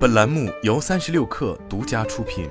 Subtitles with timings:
[0.00, 2.48] 本栏目由三十六氪独家出品。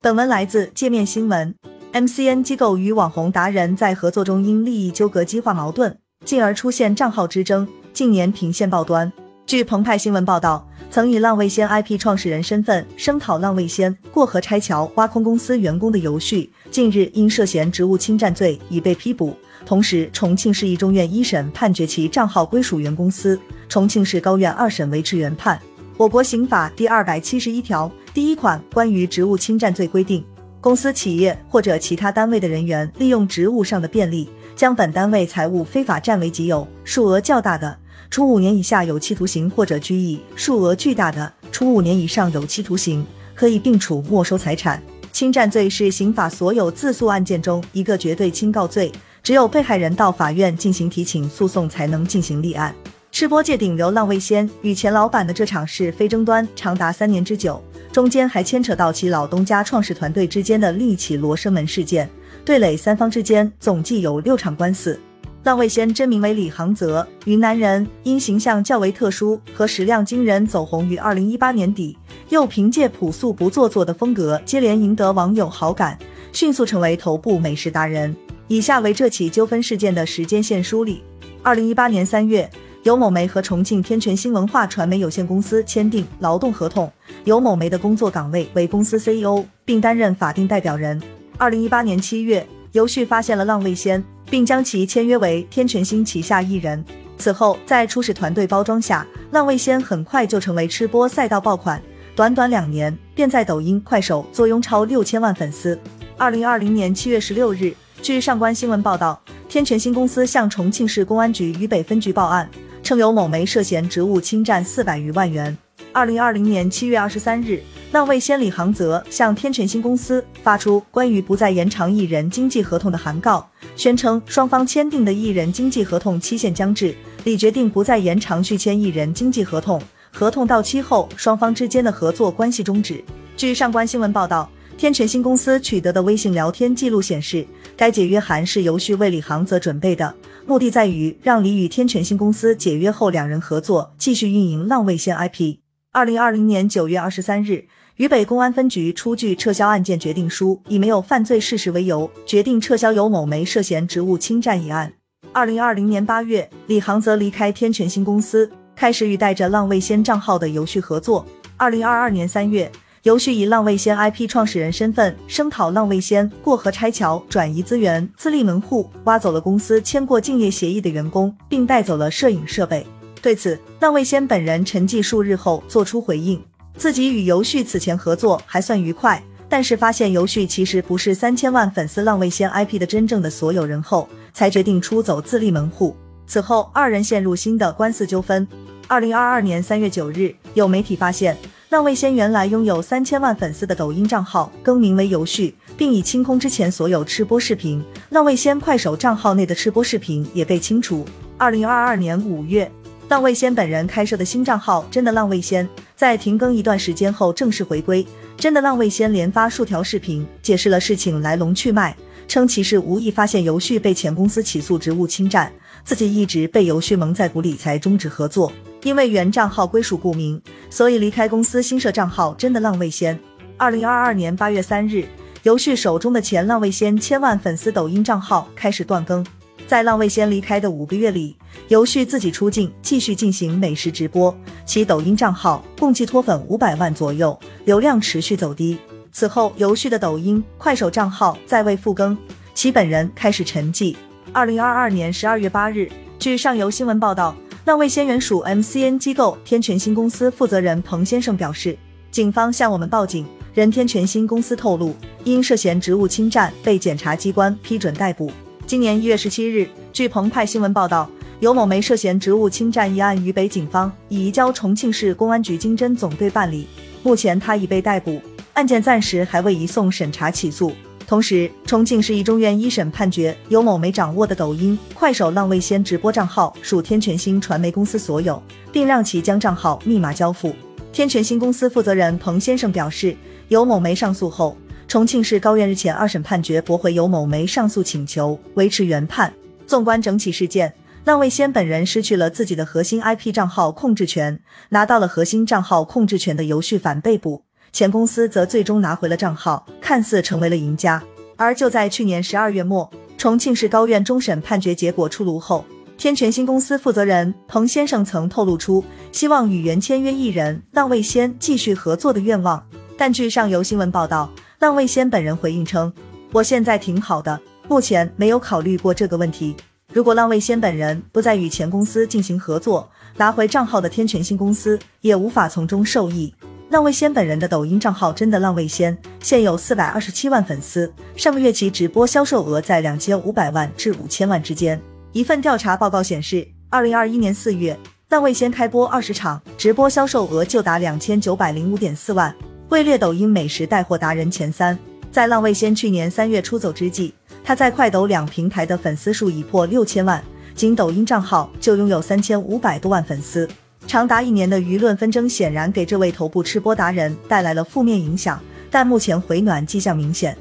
[0.00, 1.54] 本文来自界面新闻。
[1.92, 9.12] MCN 机构与网红达人在合作中因利益纠葛激化矛盾，进而出现账号之争，近年频现报端。
[9.46, 19.36] 据澎湃新闻报道，曾以浪味仙 IP 创始人身份声讨浪味仙过河拆桥、挖空公司员工的游旭，近日因涉嫌职务侵占罪已被批捕。
[19.66, 25.60] 同时，重庆市一中院一审判决其账号归属原公司，重庆市高院二审维持原判。
[25.96, 30.24] 我国刑法第二百七十一条第一款关于职务侵占罪规定，
[30.60, 37.76] 公司、企业或者其他单位的人员利用职务上的便利，将本单位财物非法占为己有，数额较大的。
[38.08, 44.82] 处五年以下有期徒刑或者拘役，数额巨大的，处五年以上有期徒刑，可以并处没收财产。
[45.12, 48.90] 侵占罪是刑法所有自诉案件中一个绝对轻告罪，
[49.22, 52.74] 只有被害人到法院进行提请诉讼才能进行立案。
[53.12, 62.08] 吃播界顶流浪味仙与前老板的这场是非争端长达三年之久，中间还牵扯到其老东家创始团队之间的另一起罗生门事件，
[62.46, 64.96] 对垒三方之间总计有六场官司。
[65.42, 75.98] 浪味仙真名为李航泽，云南人，因形象较为特殊和食量惊人走红于二零一八年底，又凭借朴素不做作的风格接连赢得网友好感，
[76.32, 78.14] 迅速成为头部美食达人。
[78.46, 81.02] 以下为这起纠纷事件的时间线梳理：
[81.42, 82.48] 二零一八年三月，
[82.84, 86.88] 尤某梅和重庆天全新文化传媒有限公司签订劳动合同，
[87.24, 91.02] 尤某梅的工作岗位为公司 CEO，并担任法定代表人。
[91.38, 94.02] 二零一八年七月，尤旭发现了浪味仙。
[94.28, 96.84] 并将其签约为天全星旗下艺人。
[97.16, 101.80] 此后，在初始团队包装下，浪味仙很快就成为吃播赛道爆款，
[102.14, 105.78] 短短两年便在抖音、快手坐拥超六千万粉丝。
[106.16, 112.50] 二零二零年七月十六日，据上官新闻报道，天全星公司向重庆市公安局渝北分局报案，
[112.82, 115.56] 称有某梅涉嫌职务侵占四百余万元。
[115.92, 117.62] 二零二零年七月二十三日。
[117.92, 129.80] 浪味仙李航泽向天全星公司发出关于不再延长艺人经纪合同的函告，宣称双方签订的艺人经纪合同期限将至，李决定不再延长续签艺人经纪合同，
[130.12, 133.02] 合同到期后双方之间的合作关系终止。
[133.36, 140.12] 据上官新闻报道，天全星公司取得的微信聊天记录显示，该解约函是由旭为李航泽准备的，
[140.44, 145.65] 目的在于让李与天全星公司解约后两人合作继续运营浪味仙 IP。
[145.96, 147.64] 二零二零年九月二十三日。
[147.94, 154.92] 渝北公安分局出具撤销案件决定书，以没有犯罪事实为由，决定撤销由某梅涉嫌职务侵占一案。
[155.32, 161.24] 二零二零年八月，李航则离开天全新公司，开始与带着浪味仙账号的游旭合作。
[161.56, 162.70] 二零二二年三月，
[163.04, 172.86] 游旭以浪味仙 IP 创始人身份声讨浪味仙过河拆桥、转移资源、自立门户，挖走了公司签过竞业协议的员工，并带走了摄影设备。
[173.26, 176.40] 对此，浪味仙本人沉寂数日后作出回应。
[176.76, 185.96] 自己与游旭此前合作还算愉快，但是发现游旭其实不是三千万粉丝浪味仙 IP 的真正的所有人后，才决定出走自立门户。
[186.28, 188.46] 此后，二人陷入新的官司纠纷。
[188.86, 191.36] 二零二二年三月九日，有媒体发现
[191.70, 197.84] 浪味仙原来拥有三千万粉丝的抖音账号更名为游旭，并已清空之前所有吃播视频。
[198.10, 201.04] 浪味仙快手账号内的吃播视频也被清除。
[201.36, 202.70] 二零二二年五月，
[203.08, 205.68] 浪味仙本人开设的新账号真的浪味仙。
[205.94, 208.04] 在停更一段时间后正式回归，
[208.36, 211.96] 真的浪味仙连发数条视频，解释了事情来龙去脉，
[212.26, 215.50] 称其是无意发现游旭被前公司起诉职务侵占，
[215.84, 218.52] 自己一直被游旭蒙在鼓里才终止合作。
[218.82, 223.18] 因为原账号归属不明，所以离开公司新设账号真的浪味仙。
[223.56, 225.06] 二零二二年八月三日，
[225.44, 229.24] 游旭手中的前浪味仙千万粉丝抖音账号开始断更。
[229.66, 231.36] 在浪味仙离开的五个月里，
[231.68, 234.32] 游旭自己出镜，继续进行美食直播，
[234.64, 238.78] 其抖音账号共计脱粉五百万左右，流量持续走低。
[239.10, 242.16] 此后，游旭的抖音、快手账号再未复更，
[242.54, 243.96] 其本人开始沉寂。
[244.32, 247.34] 二零二二年十二月八日，据上游新闻报道，
[247.64, 251.76] 浪味仙原属 MCN 机构天全新公司负责人彭先生表示，
[252.12, 258.30] 警方向我们报警，任天全新公司透露，因涉嫌职务侵占被检察机关批准逮捕。
[258.66, 261.08] 今年一月十七日，据澎湃新闻报道，
[261.38, 266.66] 尤某梅涉嫌职务侵占一案，渝北警方已移交重庆市公安局经侦总队办理。
[267.04, 268.20] 目前他已被逮捕，
[268.54, 270.72] 案件暂时还未移送审查起诉。
[271.06, 278.42] 同时，重庆市一中院一审判决尤某梅掌握的抖音、快手浪味仙直播账号属天全星传媒公司所有，
[278.72, 280.52] 并让其将账号密码交付。
[280.92, 283.16] 天全星公司负责人彭先生表示，
[283.46, 284.56] 尤某梅上诉后。
[284.88, 289.32] 重庆市高院日前二审判决驳回尤某梅上诉请求，维持原判。
[289.66, 290.72] 纵观整起事件，
[291.04, 294.38] 浪味仙本人失去了自己的核心 IP 账号控制权，
[294.68, 297.42] 拿到了核心账号控制权的游戏反被捕，
[297.72, 301.02] 前公司则最终拿回了账号，看似成为了赢家。
[301.36, 302.88] 而就在去年十二月末，
[303.18, 305.64] 重庆市高院终审判决结果出炉后，
[305.98, 312.64] 天全新公司负责人彭先生曾透露出希望与原签约艺人浪味仙继续合作的愿望。
[312.96, 315.92] 但据上游新闻报道，浪味仙本人回应称
[316.32, 317.38] ：“我现在挺好的，
[317.68, 319.54] 目前没有考虑过这个问题。
[319.92, 326.34] 如果浪味仙本人不再与前公司进行合作，拿回账号的天全新公司也无法从中受益。”
[326.70, 334.80] 浪味仙本人的抖音账号真的浪味仙现有四百二十七万粉丝，上个月其直播销售额在两千五百万至五千万之间。
[335.12, 337.78] 一份调查报告显示，二零二一年四月，
[338.08, 342.34] 浪味仙开播二十场，直播销售额就达两千九百零五点四万，
[342.68, 344.76] 位列抖音美食带货达人前三。
[345.12, 347.12] 在浪味仙去年三月出走之际，
[347.44, 350.22] 他在快抖两平台的粉丝数已破六千万，
[350.54, 353.48] 仅抖音账号就拥有三千五百多万粉丝。
[353.86, 360.36] 长达一年的舆论纷争显然给这位头部吃播达人带来了负面影响，但目前回暖迹象明显。